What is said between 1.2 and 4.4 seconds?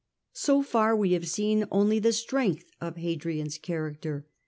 seen only the strength of Hadrian's character.